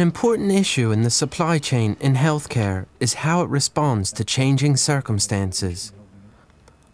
An 0.00 0.06
important 0.06 0.50
issue 0.50 0.92
in 0.92 1.02
the 1.02 1.10
supply 1.10 1.58
chain 1.58 1.94
in 2.00 2.14
healthcare 2.14 2.86
is 3.00 3.20
how 3.20 3.42
it 3.42 3.50
responds 3.50 4.12
to 4.12 4.24
changing 4.24 4.78
circumstances. 4.78 5.92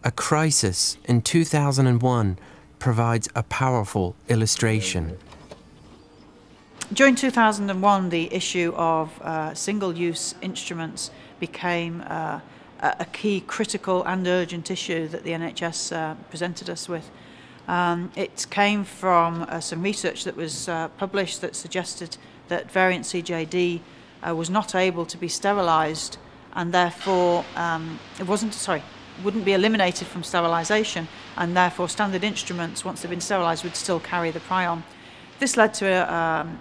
A 0.03 0.11
crisis 0.11 0.97
in 1.05 1.21
2001 1.21 2.37
provides 2.79 3.29
a 3.33 3.43
powerful 3.43 4.13
illustration. 4.27 5.17
During 6.91 7.15
2001, 7.15 8.09
the 8.09 8.33
issue 8.33 8.73
of 8.75 9.21
uh, 9.21 9.53
single 9.53 9.95
use 9.95 10.35
instruments 10.41 11.09
became 11.39 12.03
uh, 12.07 12.41
a 12.81 13.05
key 13.13 13.39
critical 13.39 14.03
and 14.03 14.27
urgent 14.27 14.69
issue 14.69 15.07
that 15.07 15.23
the 15.23 15.31
NHS 15.31 15.95
uh, 15.95 16.15
presented 16.29 16.69
us 16.69 16.89
with. 16.89 17.09
Um, 17.69 18.11
it 18.17 18.47
came 18.49 18.83
from 18.83 19.43
uh, 19.43 19.61
some 19.61 19.81
research 19.81 20.25
that 20.25 20.35
was 20.35 20.67
uh, 20.67 20.89
published 20.97 21.39
that 21.39 21.55
suggested 21.55 22.17
that 22.47 22.71
variant 22.71 23.05
CJD 23.05 23.81
uh, 24.27 24.35
was 24.35 24.49
not 24.49 24.75
able 24.75 25.05
to 25.05 25.17
be 25.17 25.27
sterilised 25.27 26.17
and 26.53 26.73
therefore 26.73 27.45
um, 27.55 27.99
it 28.19 28.27
wasn't, 28.27 28.53
sorry, 28.53 28.83
wouldn't 29.23 29.45
be 29.45 29.53
eliminated 29.53 30.07
from 30.07 30.23
sterilisation 30.23 31.07
and 31.37 31.55
therefore 31.55 31.89
standard 31.89 32.23
instruments, 32.23 32.83
once 32.85 33.01
they've 33.01 33.09
been 33.09 33.21
sterilised, 33.21 33.63
would 33.63 33.75
still 33.75 33.99
carry 33.99 34.31
the 34.31 34.39
prion. 34.39 34.83
This 35.39 35.55
led 35.55 35.73
to 35.75 35.85
a, 35.85 36.13
um, 36.13 36.59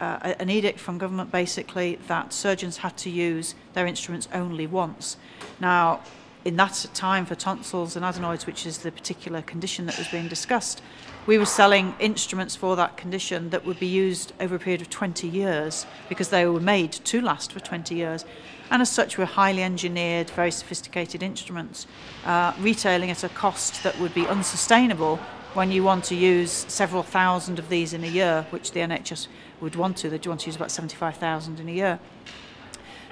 an 0.00 0.50
edict 0.50 0.78
from 0.78 0.98
government 0.98 1.30
basically 1.30 1.98
that 2.08 2.32
surgeons 2.32 2.78
had 2.78 2.96
to 2.98 3.10
use 3.10 3.54
their 3.74 3.86
instruments 3.86 4.28
only 4.32 4.66
once. 4.66 5.16
Now, 5.60 6.00
in 6.44 6.56
that 6.56 6.86
time 6.92 7.24
for 7.24 7.34
tonsils 7.34 7.96
and 7.96 8.04
adenoids, 8.04 8.46
which 8.46 8.66
is 8.66 8.78
the 8.78 8.92
particular 8.92 9.40
condition 9.42 9.86
that 9.86 9.96
was 9.96 10.08
being 10.08 10.28
discussed, 10.28 10.82
we 11.26 11.38
were 11.38 11.46
selling 11.46 11.94
instruments 12.00 12.54
for 12.54 12.76
that 12.76 12.98
condition 12.98 13.48
that 13.50 13.64
would 13.64 13.80
be 13.80 13.86
used 13.86 14.34
over 14.40 14.56
a 14.56 14.58
period 14.58 14.82
of 14.82 14.90
20 14.90 15.26
years 15.26 15.86
because 16.08 16.28
they 16.28 16.46
were 16.46 16.60
made 16.60 16.92
to 16.92 17.20
last 17.22 17.50
for 17.50 17.60
20 17.60 17.94
years. 17.94 18.26
And 18.70 18.82
as 18.82 18.90
such, 18.90 19.16
were 19.16 19.24
highly 19.24 19.62
engineered, 19.62 20.28
very 20.30 20.50
sophisticated 20.50 21.22
instruments, 21.22 21.86
uh, 22.26 22.52
retailing 22.60 23.10
at 23.10 23.24
a 23.24 23.30
cost 23.30 23.82
that 23.82 23.98
would 23.98 24.12
be 24.12 24.26
unsustainable 24.26 25.18
when 25.54 25.70
you 25.70 25.82
want 25.82 26.04
to 26.04 26.14
use 26.14 26.50
several 26.68 27.02
thousand 27.02 27.58
of 27.58 27.68
these 27.68 27.94
in 27.94 28.04
a 28.04 28.08
year, 28.08 28.46
which 28.50 28.72
the 28.72 28.80
NHS 28.80 29.28
would 29.60 29.76
want 29.76 29.96
to. 29.98 30.10
They'd 30.10 30.26
want 30.26 30.40
to 30.40 30.46
use 30.46 30.56
about 30.56 30.70
75,000 30.70 31.60
in 31.60 31.68
a 31.68 31.72
year. 31.72 32.00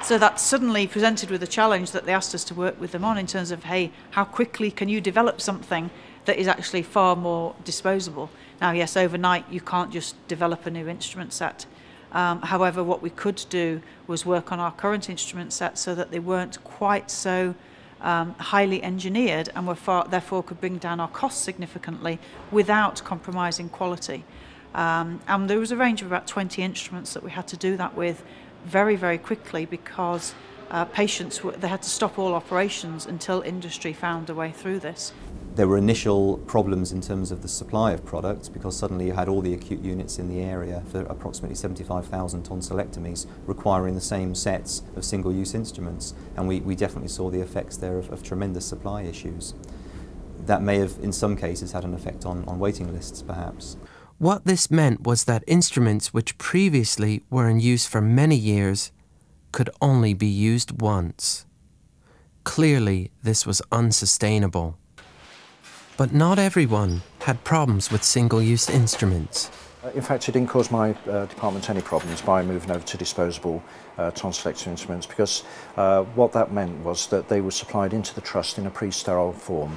So 0.03 0.19
that 0.19 0.41
suddenly 0.41 0.87
presented 0.87 1.31
with 1.31 1.43
a 1.43 1.47
challenge 1.47 1.93
that 1.93 2.07
they 2.07 2.12
asked 2.12 2.35
us 2.35 2.45
to 2.45 2.55
work 2.55 2.81
with 2.81 2.93
them 2.93 3.05
on 3.05 3.19
in 3.19 3.27
terms 3.27 3.51
of, 3.51 3.65
hey, 3.65 3.93
how 4.12 4.25
quickly 4.25 4.71
can 4.71 4.89
you 4.89 5.01
develop 5.01 5.41
something 5.41 5.91
that 6.25 6.39
is 6.39 6.48
actually 6.48 6.83
far 6.83 7.15
more 7.15 7.55
disposable? 7.65 8.31
Now, 8.61 8.73
yes, 8.73 8.97
overnight 8.97 9.45
you 9.51 9.61
can't 9.61 9.93
just 9.93 10.17
develop 10.29 10.67
a 10.67 10.70
new 10.70 10.89
instrument 10.89 11.33
set. 11.33 11.67
Um, 12.13 12.43
however, 12.43 12.85
what 12.85 13.01
we 13.01 13.11
could 13.11 13.45
do 13.48 13.81
was 14.07 14.27
work 14.27 14.53
on 14.53 14.61
our 14.61 14.73
current 14.73 15.09
instrument 15.09 15.53
set 15.53 15.79
so 15.79 15.95
that 15.95 16.11
they 16.11 16.19
weren't 16.19 16.63
quite 16.63 17.11
so 17.11 17.55
um, 18.03 18.35
highly 18.35 18.83
engineered 18.83 19.48
and 19.55 19.67
were 19.67 19.75
far, 19.75 20.07
therefore 20.07 20.43
could 20.43 20.61
bring 20.61 20.79
down 20.79 21.01
our 21.01 21.09
costs 21.09 21.41
significantly 21.41 22.19
without 22.51 23.03
compromising 23.05 23.69
quality. 23.69 24.25
Um, 24.75 25.20
and 25.29 25.48
there 25.48 25.59
was 25.59 25.70
a 25.70 25.77
range 25.77 26.03
of 26.03 26.09
about 26.09 26.27
20 26.27 26.63
instruments 26.63 27.15
that 27.15 27.23
we 27.23 27.31
had 27.31 27.47
to 27.48 27.57
do 27.57 27.77
that 27.77 27.95
with 27.95 28.25
very, 28.64 28.96
very 28.96 29.18
quickly 29.18 29.66
because 29.66 30.34
uh, 30.72 30.86
patients, 30.86 31.44
were, 31.44 31.52
they 31.52 31.68
had 31.68 31.82
to 31.82 31.91
stop 31.91 32.18
all 32.18 32.34
operations 32.34 33.06
until 33.06 33.42
industry 33.42 33.92
found 33.92 34.30
a 34.30 34.34
way 34.34 34.50
through 34.50 34.78
this. 34.78 35.12
There 35.55 35.68
were 35.68 35.77
initial 35.77 36.38
problems 36.38 36.92
in 36.92 37.02
terms 37.02 37.30
of 37.30 37.42
the 37.42 37.48
supply 37.48 37.92
of 37.92 38.06
products 38.06 38.48
because 38.48 38.74
suddenly 38.74 39.06
you 39.06 39.12
had 39.12 39.28
all 39.28 39.42
the 39.42 39.52
acute 39.52 39.83
units 39.83 40.18
in 40.18 40.30
the 40.30 40.40
area 40.40 40.83
for 40.90 41.02
approximately 41.02 41.56
75,000 41.56 42.42
tonsillectomies 42.42 43.27
requiring 43.46 43.94
the 43.94 44.00
same 44.00 44.34
sets 44.34 44.83
of 44.96 45.05
single-use 45.05 45.55
instruments 45.55 46.14
and 46.36 46.48
we, 46.48 46.61
we 46.61 46.74
definitely 46.74 47.11
saw 47.11 47.28
the 47.28 47.40
effects 47.40 47.77
there 47.77 47.98
of, 47.98 48.11
of 48.11 48.22
tremendous 48.22 48.64
supply 48.64 49.02
issues. 49.02 49.52
That 50.46 50.62
may 50.62 50.78
have 50.78 50.95
in 51.02 51.12
some 51.12 51.36
cases 51.36 51.72
had 51.72 51.84
an 51.84 51.92
effect 51.92 52.24
on, 52.24 52.45
on 52.46 52.58
waiting 52.58 52.90
lists 52.90 53.20
perhaps. 53.20 53.77
What 54.22 54.44
this 54.44 54.70
meant 54.70 55.00
was 55.00 55.24
that 55.24 55.42
instruments 55.48 56.14
which 56.14 56.38
previously 56.38 57.24
were 57.28 57.48
in 57.48 57.58
use 57.58 57.88
for 57.88 58.00
many 58.00 58.36
years 58.36 58.92
could 59.50 59.68
only 59.80 60.14
be 60.14 60.28
used 60.28 60.80
once. 60.80 61.44
Clearly, 62.44 63.10
this 63.24 63.44
was 63.44 63.60
unsustainable. 63.72 64.78
But 65.96 66.14
not 66.14 66.38
everyone 66.38 67.02
had 67.22 67.42
problems 67.42 67.90
with 67.90 68.05
single 68.05 68.40
use 68.40 68.70
instruments. 68.70 69.50
Uh, 69.83 69.88
in 69.88 70.02
fact, 70.02 70.28
it 70.28 70.33
didn't 70.33 70.50
cause 70.50 70.70
my 70.70 70.94
uh, 71.10 71.27
department 71.27 71.68
any 71.68 71.83
problems 71.83 72.22
by 72.22 72.44
moving 72.44 72.70
over 72.70 72.86
to 72.86 72.96
disposable 72.96 73.60
uh, 73.98 74.12
tonsillectomy 74.12 74.68
instruments 74.68 75.04
because 75.04 75.42
uh, 75.77 76.04
what 76.14 76.30
that 76.30 76.52
meant 76.52 76.78
was 76.84 77.08
that 77.08 77.28
they 77.28 77.40
were 77.40 77.50
supplied 77.50 77.92
into 77.92 78.14
the 78.14 78.20
trust 78.20 78.56
in 78.56 78.68
a 78.68 78.70
pre-sterile 78.70 79.33
form. 79.33 79.77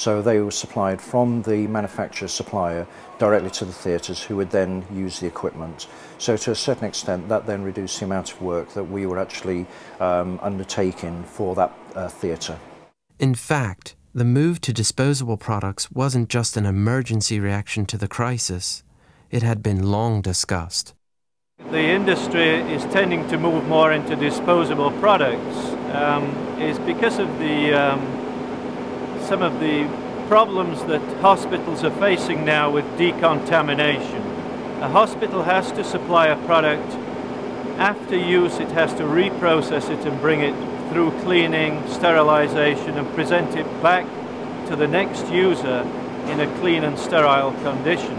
So 0.00 0.22
they 0.22 0.40
were 0.40 0.50
supplied 0.50 0.98
from 0.98 1.42
the 1.42 1.66
manufacturer 1.66 2.26
supplier 2.26 2.86
directly 3.18 3.50
to 3.50 3.66
the 3.66 3.72
theatres 3.74 4.22
who 4.22 4.34
would 4.36 4.48
then 4.48 4.82
use 4.90 5.20
the 5.20 5.26
equipment. 5.26 5.88
So 6.16 6.38
to 6.38 6.52
a 6.52 6.54
certain 6.54 6.86
extent 6.86 7.28
that 7.28 7.44
then 7.44 7.62
reduced 7.62 7.98
the 7.98 8.06
amount 8.06 8.32
of 8.32 8.40
work 8.40 8.70
that 8.70 8.84
we 8.84 9.04
were 9.04 9.18
actually 9.18 9.66
um, 10.00 10.38
undertaking 10.40 11.24
for 11.24 11.54
that 11.56 11.78
uh, 11.94 12.08
theatre. 12.08 12.58
In 13.18 13.34
fact, 13.34 13.94
the 14.14 14.24
move 14.24 14.62
to 14.62 14.72
disposable 14.72 15.36
products 15.36 15.90
wasn't 15.92 16.30
just 16.30 16.56
an 16.56 16.64
emergency 16.64 17.38
reaction 17.38 17.84
to 17.84 17.98
the 17.98 18.08
crisis, 18.08 18.82
it 19.30 19.42
had 19.42 19.62
been 19.62 19.90
long 19.90 20.22
discussed. 20.22 20.94
The 21.70 21.78
industry 21.78 22.52
is 22.72 22.84
tending 22.84 23.28
to 23.28 23.36
move 23.36 23.66
more 23.66 23.92
into 23.92 24.16
disposable 24.16 24.92
products 24.92 25.58
um, 25.92 26.24
is 26.58 26.78
because 26.78 27.18
of 27.18 27.28
the 27.38 27.74
um, 27.74 28.19
some 29.30 29.42
of 29.42 29.60
the 29.60 29.84
problems 30.26 30.82
that 30.86 31.00
hospitals 31.20 31.84
are 31.84 31.96
facing 32.00 32.44
now 32.44 32.68
with 32.68 32.84
decontamination. 32.98 34.20
A 34.82 34.88
hospital 34.88 35.44
has 35.44 35.70
to 35.70 35.84
supply 35.84 36.26
a 36.26 36.46
product. 36.46 36.90
After 37.78 38.16
use, 38.16 38.58
it 38.58 38.72
has 38.72 38.92
to 38.94 39.04
reprocess 39.04 39.88
it 39.88 40.04
and 40.04 40.20
bring 40.20 40.40
it 40.40 40.52
through 40.90 41.12
cleaning, 41.20 41.80
sterilization, 41.88 42.98
and 42.98 43.06
present 43.14 43.54
it 43.54 43.66
back 43.80 44.04
to 44.66 44.74
the 44.74 44.88
next 44.88 45.28
user 45.30 45.82
in 46.26 46.40
a 46.40 46.58
clean 46.58 46.82
and 46.82 46.98
sterile 46.98 47.52
condition. 47.62 48.18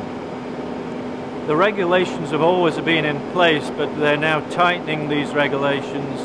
The 1.45 1.57
regulations 1.57 2.31
have 2.31 2.41
always 2.41 2.77
been 2.77 3.03
in 3.03 3.19
place, 3.33 3.69
but 3.71 3.93
they're 3.99 4.15
now 4.15 4.39
tightening 4.49 5.09
these 5.09 5.33
regulations. 5.33 6.21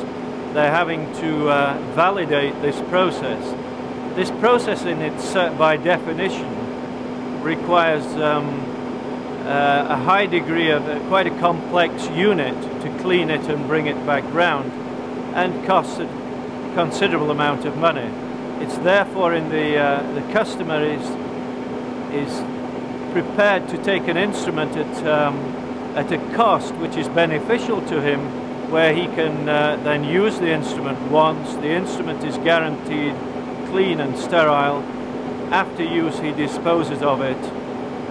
They're 0.55 0.71
having 0.71 1.13
to 1.15 1.49
uh, 1.49 1.77
validate 1.97 2.63
this 2.63 2.81
process. 2.83 3.66
This 4.17 4.31
process 4.31 4.87
in 4.87 5.03
its, 5.03 5.37
uh, 5.37 5.51
by 5.59 5.77
definition, 5.77 6.49
requires 7.43 8.03
um, 8.15 8.49
uh, 9.45 9.89
a 9.91 9.97
high 9.97 10.25
degree 10.25 10.71
of 10.71 10.89
uh, 10.89 10.99
quite 11.09 11.27
a 11.27 11.39
complex 11.39 12.09
unit 12.09 12.55
to 12.81 12.99
clean 13.03 13.29
it 13.29 13.43
and 13.43 13.67
bring 13.67 13.89
it 13.89 14.07
back 14.07 14.25
round 14.33 14.73
and 15.35 15.67
costs 15.67 15.99
a 15.99 16.07
considerable 16.75 17.31
amount 17.31 17.67
of 17.67 17.77
money. 17.77 18.11
It's 18.65 18.79
therefore 18.79 19.35
in 19.35 19.51
the, 19.51 19.77
uh, 19.77 20.13
the 20.15 20.23
customer 20.33 20.83
is, 20.83 21.03
is 22.15 23.13
prepared 23.13 23.69
to 23.69 23.85
take 23.85 24.09
an 24.09 24.17
instrument 24.17 24.79
at, 24.79 25.07
um, 25.07 25.37
at 25.95 26.11
a 26.11 26.35
cost 26.35 26.75
which 26.77 26.97
is 26.97 27.07
beneficial 27.11 27.83
to 27.89 28.01
him 28.01 28.21
where 28.71 28.95
he 28.95 29.05
can 29.09 29.47
uh, 29.47 29.77
then 29.85 30.05
use 30.05 30.39
the 30.39 30.49
instrument 30.49 30.99
once, 31.11 31.53
the 31.57 31.69
instrument 31.69 32.25
is 32.25 32.39
guaranteed 32.39 33.15
clean 33.77 34.01
and 34.01 34.17
sterile. 34.17 34.79
After 35.53 35.85
use, 35.85 36.19
he 36.21 36.33
disposes 36.33 37.03
of 37.03 37.21
it, 37.21 37.37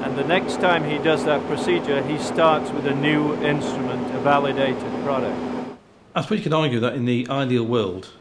and 0.03 0.15
the 0.15 0.23
next 0.23 0.61
time 0.61 0.87
he 0.87 0.99
does 0.99 1.25
that 1.25 1.43
procedure, 1.47 2.03
he 2.03 2.19
starts 2.19 2.69
with 2.69 2.85
a 2.85 2.93
new 2.93 3.33
instrument, 3.43 4.13
a 4.13 4.19
validated 4.19 4.91
product. 5.03 5.35
I 6.13 6.21
suppose 6.21 6.37
you 6.37 6.43
could 6.43 6.53
argue 6.53 6.79
that 6.81 6.93
in 6.93 7.05
the 7.05 7.27
ideal 7.31 7.63
world, 7.63 8.11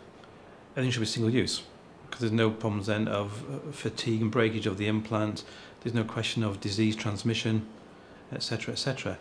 everything 0.73 0.91
should 0.91 1.01
be 1.01 1.07
single 1.07 1.31
use, 1.31 1.61
because 2.07 2.21
there's 2.21 2.33
no 2.33 2.51
problems 2.51 2.87
then 2.87 3.09
of 3.09 3.43
uh, 3.43 3.73
fatigue 3.73 4.23
and 4.23 4.31
breakage 4.31 4.65
of 4.65 4.79
the 4.79 4.87
implant, 4.87 5.45
there's 5.83 5.93
no 5.93 6.03
question 6.03 6.43
of 6.43 6.63
disease 6.63 6.97
transmission, 6.97 7.67
etc., 8.33 8.73
etc. 8.73 9.19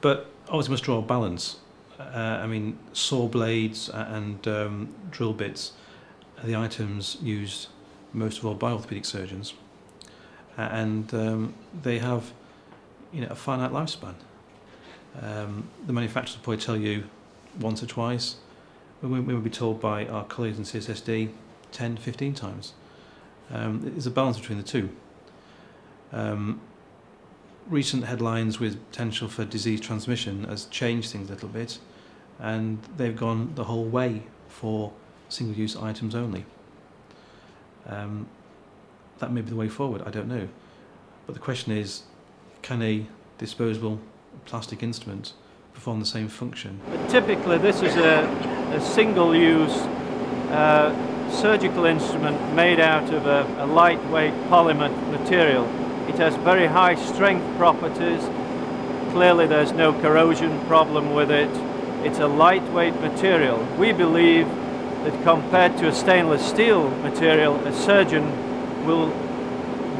But 0.00 0.30
obviously, 0.48 0.70
must 0.70 0.84
draw 0.84 1.00
a 1.00 1.02
balance. 1.02 1.56
Uh, 2.00 2.40
I 2.42 2.46
mean, 2.46 2.78
saw 2.94 3.28
blades 3.28 3.90
and 3.90 4.48
um, 4.48 4.94
drill 5.10 5.34
bits 5.34 5.72
the 6.44 6.56
items 6.56 7.18
used 7.22 7.68
most 8.12 8.38
of 8.38 8.46
all 8.46 8.54
by 8.54 8.72
orthopedic 8.72 9.04
surgeons, 9.04 9.54
and 10.56 11.12
um, 11.14 11.54
they 11.82 11.98
have 11.98 12.32
you 13.12 13.20
know, 13.20 13.28
a 13.28 13.34
finite 13.34 13.72
lifespan. 13.72 14.14
Um, 15.20 15.68
the 15.86 15.92
manufacturers 15.92 16.36
will 16.36 16.44
probably 16.44 16.64
tell 16.64 16.76
you 16.76 17.04
once 17.58 17.82
or 17.82 17.86
twice. 17.86 18.36
We, 19.02 19.20
we 19.20 19.34
will 19.34 19.40
be 19.40 19.50
told 19.50 19.80
by 19.80 20.06
our 20.06 20.24
colleagues 20.24 20.58
in 20.58 20.64
CSSD 20.64 21.30
10, 21.72 21.96
15 21.96 22.34
times. 22.34 22.72
Um, 23.50 23.80
there's 23.82 24.06
a 24.06 24.10
balance 24.10 24.38
between 24.38 24.58
the 24.58 24.64
two. 24.64 24.90
Um, 26.12 26.60
recent 27.68 28.04
headlines 28.04 28.60
with 28.60 28.84
potential 28.90 29.28
for 29.28 29.44
disease 29.44 29.80
transmission 29.80 30.44
has 30.44 30.66
changed 30.66 31.10
things 31.10 31.28
a 31.28 31.32
little 31.32 31.48
bit. 31.48 31.78
and 32.38 32.82
they've 32.96 33.16
gone 33.16 33.52
the 33.54 33.64
whole 33.64 33.84
way 33.84 34.22
for 34.48 34.92
single-use 35.28 35.76
items 35.76 36.14
only. 36.14 36.44
Um, 37.86 38.28
that 39.18 39.32
may 39.32 39.40
be 39.40 39.50
the 39.50 39.56
way 39.56 39.68
forward, 39.68 40.02
I 40.04 40.10
don't 40.10 40.28
know. 40.28 40.48
But 41.26 41.34
the 41.34 41.40
question 41.40 41.72
is, 41.72 42.02
can 42.62 42.82
a 42.82 43.06
disposable 43.38 44.00
plastic 44.44 44.82
instrument 44.82 45.32
perform 45.74 46.00
the 46.00 46.06
same 46.06 46.28
function? 46.28 46.80
But 46.90 47.08
typically 47.08 47.58
this 47.58 47.82
is 47.82 47.96
a, 47.96 48.24
a 48.74 48.80
single-use 48.80 49.76
uh, 50.50 51.30
surgical 51.30 51.84
instrument 51.84 52.54
made 52.54 52.80
out 52.80 53.12
of 53.12 53.26
a, 53.26 53.46
a 53.58 53.66
lightweight 53.66 54.34
polymer 54.48 54.90
material. 55.10 55.64
It 56.08 56.16
has 56.16 56.36
very 56.36 56.66
high 56.66 56.94
strength 56.94 57.44
properties. 57.56 58.22
Clearly 59.12 59.46
there's 59.46 59.72
no 59.72 59.92
corrosion 60.00 60.64
problem 60.66 61.14
with 61.14 61.30
it. 61.30 61.50
It's 62.06 62.18
a 62.18 62.26
lightweight 62.26 62.94
material. 63.00 63.58
We 63.78 63.92
believe 63.92 64.46
that 65.06 65.22
compared 65.22 65.76
to 65.78 65.86
a 65.86 65.94
stainless 65.94 66.44
steel 66.44 66.90
material, 66.98 67.54
a 67.64 67.72
surgeon 67.72 68.26
will 68.84 69.06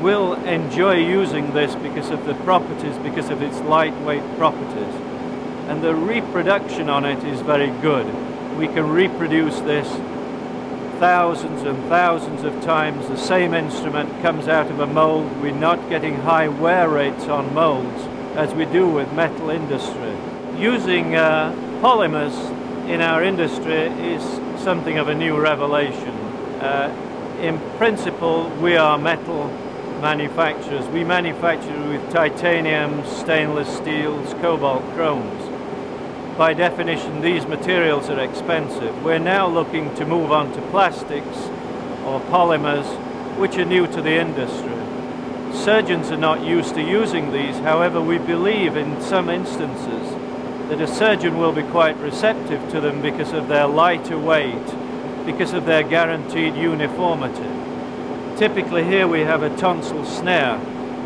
will 0.02 0.34
enjoy 0.44 0.94
using 0.94 1.54
this 1.54 1.74
because 1.76 2.10
of 2.10 2.26
the 2.26 2.34
properties, 2.44 2.96
because 2.98 3.30
of 3.30 3.40
its 3.40 3.58
lightweight 3.60 4.22
properties. 4.36 4.94
And 5.68 5.82
the 5.82 5.94
reproduction 5.94 6.90
on 6.90 7.04
it 7.04 7.22
is 7.24 7.40
very 7.40 7.70
good. 7.80 8.06
We 8.58 8.66
can 8.66 8.90
reproduce 8.90 9.60
this 9.60 9.88
thousands 10.98 11.62
and 11.62 11.78
thousands 11.88 12.42
of 12.42 12.60
times. 12.62 13.06
The 13.08 13.16
same 13.16 13.54
instrument 13.54 14.10
comes 14.22 14.48
out 14.48 14.70
of 14.70 14.80
a 14.80 14.86
mold. 14.86 15.40
We're 15.40 15.52
not 15.52 15.88
getting 15.88 16.16
high 16.16 16.48
wear 16.48 16.88
rates 16.88 17.24
on 17.28 17.54
molds 17.54 18.02
as 18.36 18.52
we 18.54 18.64
do 18.66 18.88
with 18.88 19.12
metal 19.12 19.50
industry. 19.50 20.16
Using 20.58 21.14
uh, 21.14 21.52
polymers 21.80 22.34
in 22.88 23.00
our 23.00 23.22
industry 23.22 23.86
is 24.14 24.22
something 24.66 24.98
of 24.98 25.06
a 25.06 25.14
new 25.14 25.40
revelation. 25.40 26.12
Uh, 26.60 26.90
in 27.40 27.56
principle, 27.78 28.48
we 28.60 28.76
are 28.76 28.98
metal 28.98 29.46
manufacturers. 30.00 30.84
We 30.88 31.04
manufacture 31.04 31.88
with 31.88 32.10
titanium, 32.10 33.06
stainless 33.06 33.68
steels, 33.76 34.34
cobalt 34.42 34.82
chromes. 34.94 35.40
By 36.36 36.52
definition, 36.52 37.20
these 37.20 37.46
materials 37.46 38.10
are 38.10 38.18
expensive. 38.18 39.04
We're 39.04 39.20
now 39.20 39.46
looking 39.46 39.94
to 39.94 40.04
move 40.04 40.32
on 40.32 40.52
to 40.54 40.60
plastics 40.72 41.38
or 42.04 42.18
polymers, 42.22 42.86
which 43.38 43.58
are 43.58 43.64
new 43.64 43.86
to 43.86 44.02
the 44.02 44.16
industry. 44.16 44.74
Surgeons 45.54 46.10
are 46.10 46.16
not 46.16 46.44
used 46.44 46.74
to 46.74 46.82
using 46.82 47.30
these, 47.30 47.56
however, 47.58 48.00
we 48.00 48.18
believe 48.18 48.74
in 48.76 49.00
some 49.00 49.28
instances 49.28 50.15
that 50.68 50.80
a 50.80 50.86
surgeon 50.86 51.38
will 51.38 51.52
be 51.52 51.62
quite 51.62 51.96
receptive 51.98 52.70
to 52.70 52.80
them 52.80 53.00
because 53.00 53.32
of 53.32 53.48
their 53.48 53.66
lighter 53.66 54.18
weight, 54.18 54.66
because 55.24 55.52
of 55.52 55.64
their 55.64 55.82
guaranteed 55.82 56.54
uniformity. 56.56 57.48
Typically 58.36 58.84
here 58.84 59.06
we 59.06 59.20
have 59.20 59.42
a 59.42 59.56
tonsil 59.56 60.04
snare, 60.04 60.58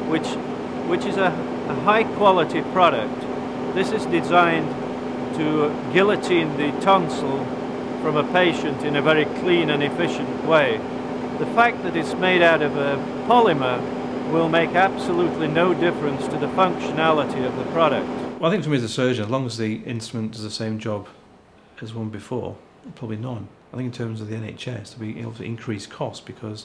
which, 0.09 0.27
which 0.89 1.05
is 1.05 1.17
a, 1.17 1.27
a 1.69 1.75
high 1.85 2.05
quality 2.05 2.63
product. 2.73 3.21
This 3.75 3.93
is 3.93 4.07
designed 4.07 4.69
to 5.37 5.69
guillotine 5.93 6.57
the 6.57 6.73
tonsil 6.81 7.45
from 8.03 8.17
a 8.17 8.33
patient 8.33 8.83
in 8.83 8.97
a 8.97 9.03
very 9.03 9.27
clean 9.41 9.71
and 9.71 9.83
efficient 9.83 10.45
way. 10.47 10.79
The 11.39 11.47
fact 11.55 11.83
that 11.83 11.97
it's 11.97 12.15
made 12.15 12.43
out 12.43 12.63
of 12.63 12.77
a 12.77 12.97
polymer 13.29 13.81
will 14.33 14.49
make 14.49 14.71
absolutely 14.71 15.49
no 15.49 15.75
difference 15.75 16.27
to 16.29 16.39
the 16.39 16.49
functionality 16.49 17.47
of 17.47 17.57
the 17.57 17.65
product. 17.73 18.30
Well, 18.41 18.51
I 18.51 18.55
think 18.55 18.65
for 18.65 18.71
me 18.71 18.79
as 18.79 18.83
a 18.83 18.89
surgeon, 18.89 19.27
as 19.27 19.31
long 19.31 19.45
as 19.45 19.59
the 19.59 19.83
instrument 19.83 20.33
does 20.33 20.43
the 20.43 20.51
same 20.51 20.79
job 20.79 21.09
as 21.83 21.93
one 21.93 22.09
before, 22.09 22.57
probably 22.95 23.19
none. 23.19 23.49
I 23.71 23.77
think 23.77 23.89
in 23.89 23.93
terms 23.93 24.23
of 24.23 24.29
the 24.29 24.35
NHS, 24.35 24.99
be 24.99 25.21
able 25.21 25.33
to 25.33 25.43
increase 25.43 25.87
cost 25.87 26.25
because 26.25 26.65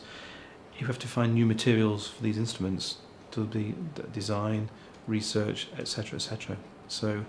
you 0.79 0.87
have 0.87 0.97
to 0.99 1.07
find 1.09 1.33
new 1.33 1.45
materials 1.45 2.07
for 2.07 2.23
these 2.23 2.37
instruments 2.37 2.99
to 3.31 3.43
be 3.43 3.75
design, 4.13 4.69
research, 5.05 5.67
etc., 5.77 6.15
etc. 6.15 6.55
So, 6.87 7.25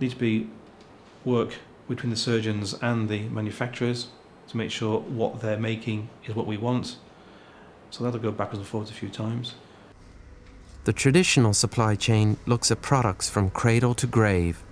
need 0.00 0.12
to 0.12 0.16
be 0.16 0.48
work 1.26 1.56
between 1.86 2.08
the 2.08 2.16
surgeons 2.16 2.72
and 2.80 3.10
the 3.10 3.28
manufacturers 3.28 4.08
to 4.48 4.56
make 4.56 4.70
sure 4.70 5.00
what 5.00 5.42
they're 5.42 5.58
making 5.58 6.08
is 6.24 6.34
what 6.34 6.46
we 6.46 6.56
want. 6.56 6.96
So 7.90 8.04
that'll 8.04 8.20
go 8.20 8.32
backwards 8.32 8.60
and 8.60 8.66
forwards 8.66 8.90
a 8.90 8.94
few 8.94 9.10
times. 9.10 9.52
The 10.84 10.94
traditional 10.94 11.52
supply 11.52 11.94
chain 11.94 12.38
looks 12.46 12.70
at 12.70 12.80
products 12.80 13.28
from 13.28 13.50
cradle 13.50 13.94
to 13.96 14.06
grave, 14.06 14.62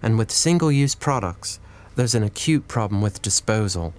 and 0.00 0.16
with 0.16 0.30
single 0.30 0.70
use 0.70 0.94
products, 0.94 1.58
there's 1.96 2.14
an 2.14 2.22
acute 2.22 2.68
problem 2.68 3.02
with 3.02 3.22
disposal. 3.22 3.92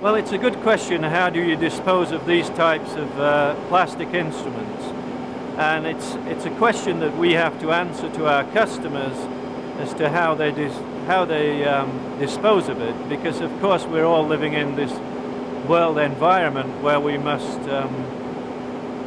Well, 0.00 0.16
it's 0.16 0.32
a 0.32 0.38
good 0.38 0.56
question. 0.62 1.04
How 1.04 1.30
do 1.30 1.40
you 1.40 1.54
dispose 1.54 2.10
of 2.10 2.26
these 2.26 2.50
types 2.50 2.94
of 2.94 3.20
uh, 3.20 3.54
plastic 3.68 4.14
instruments? 4.14 4.82
And 5.58 5.86
it's, 5.86 6.14
it's 6.26 6.46
a 6.46 6.50
question 6.58 6.98
that 7.00 7.16
we 7.16 7.34
have 7.34 7.60
to 7.60 7.70
answer 7.70 8.10
to 8.14 8.26
our 8.26 8.44
customers 8.52 9.16
as 9.78 9.94
to 9.94 10.08
how 10.08 10.34
they, 10.34 10.50
dis 10.50 10.74
how 11.06 11.24
they 11.24 11.64
um, 11.66 12.18
dispose 12.18 12.68
of 12.68 12.80
it. 12.80 13.08
Because, 13.08 13.40
of 13.40 13.60
course, 13.60 13.84
we're 13.84 14.04
all 14.04 14.26
living 14.26 14.54
in 14.54 14.74
this 14.74 14.92
world 15.68 15.98
environment 15.98 16.82
where 16.82 16.98
we 16.98 17.16
must 17.16 17.60
um, 17.68 18.19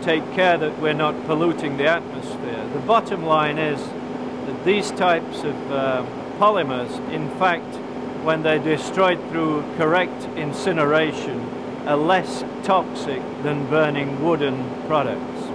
take 0.04 0.34
care 0.34 0.58
that 0.58 0.80
we're 0.80 0.94
not 0.94 1.16
polluting 1.26 1.78
the 1.78 1.88
atmosphere. 1.88 2.70
The 2.74 2.80
bottom 2.80 3.26
line 3.26 3.58
is 3.58 3.80
that 3.82 4.66
these 4.66 4.92
types 4.92 5.44
of 5.44 5.72
uh, 5.72 6.06
polymers, 6.38 6.92
in 7.12 7.30
fact, 7.40 7.76
when 8.24 8.44
they're 8.44 8.60
destroyed 8.60 9.20
through 9.30 9.64
correct 9.78 10.26
incineration, 10.36 11.40
are 11.88 11.98
less 11.98 12.44
toxic 12.64 13.22
than 13.44 13.66
burning 13.70 14.24
wooden 14.24 14.70
products. 14.88 15.48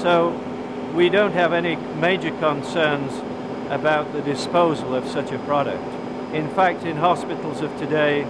So 0.00 0.30
we 0.94 1.08
don't 1.08 1.32
have 1.32 1.52
any 1.52 1.76
major 1.76 2.30
concerns 2.38 3.12
about 3.70 4.12
the 4.12 4.22
disposal 4.22 4.94
of 4.94 5.06
such 5.06 5.32
a 5.32 5.38
product. 5.40 5.84
In 6.34 6.48
fact, 6.50 6.84
in 6.84 6.96
hospitals 6.96 7.60
of 7.60 7.76
today, 7.78 8.26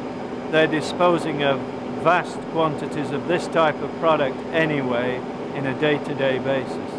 they're 0.50 0.67
disposing 0.67 1.43
of 1.43 1.61
vast 2.00 2.38
quantities 2.52 3.11
of 3.11 3.29
this 3.29 3.47
type 3.49 3.81
of 3.82 3.91
product 4.00 4.37
anyway 4.52 5.20
in 5.55 5.67
a 5.67 5.75
day-to-day 5.81 6.38
-day 6.38 6.44
basis. 6.44 6.91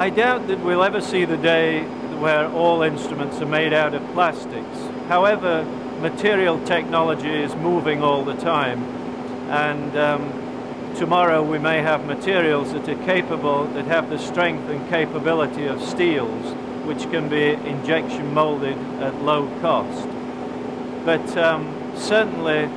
I 0.00 0.10
doubt 0.10 0.46
that 0.48 0.58
we'll 0.64 0.84
ever 0.84 1.00
see 1.00 1.24
the 1.26 1.36
day 1.36 1.82
where 2.20 2.46
all 2.48 2.82
instruments 2.82 3.40
are 3.40 3.50
made 3.50 3.72
out 3.72 3.94
of 3.94 4.02
plastics. 4.12 4.78
However, 5.08 5.64
material 6.00 6.58
technology 6.64 7.42
is 7.42 7.54
moving 7.56 8.02
all 8.02 8.24
the 8.24 8.36
time 8.54 8.80
and 9.50 9.96
um, 9.96 10.22
tomorrow 10.94 11.42
we 11.42 11.58
may 11.58 11.82
have 11.82 12.04
materials 12.04 12.72
that 12.72 12.88
are 12.88 13.04
capable, 13.04 13.64
that 13.74 13.86
have 13.86 14.10
the 14.10 14.18
strength 14.18 14.68
and 14.70 14.80
capability 14.88 15.66
of 15.66 15.82
steels 15.82 16.54
which 16.88 17.02
can 17.10 17.28
be 17.28 17.44
injection 17.68 18.34
molded 18.34 18.78
at 19.00 19.14
low 19.22 19.46
cost. 19.60 20.08
But 21.04 21.36
um, 21.36 21.62
certainly 21.94 22.68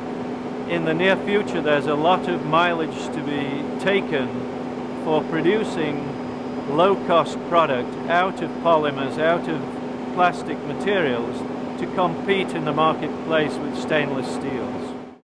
in 0.71 0.85
the 0.85 0.93
near 0.93 1.17
future 1.25 1.61
there's 1.61 1.87
a 1.87 1.93
lot 1.93 2.29
of 2.29 2.45
mileage 2.45 3.05
to 3.13 3.21
be 3.23 3.83
taken 3.83 4.29
for 5.03 5.21
producing 5.25 6.07
low-cost 6.77 7.37
product 7.49 7.93
out 8.09 8.41
of 8.41 8.49
polymers, 8.63 9.19
out 9.19 9.49
of 9.49 9.61
plastic 10.13 10.57
materials 10.67 11.37
to 11.77 11.85
compete 11.93 12.51
in 12.51 12.63
the 12.63 12.71
marketplace 12.71 13.53
with 13.55 13.77
stainless 13.77 14.27
steels. 14.33 14.90